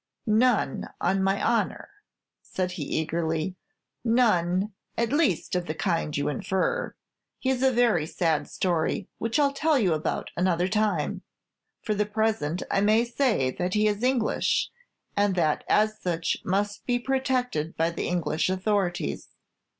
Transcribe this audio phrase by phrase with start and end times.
[0.25, 1.87] "None, on my honor,"
[2.41, 3.55] said he, eagerly;
[4.03, 6.95] "none, at least, of the kind you infer.
[7.39, 11.21] His is a very sad story, which I 'll tell you about at another time.
[11.83, 14.71] For the present, I may say that he is English,
[15.15, 19.27] and as such must be protected by the English authorities.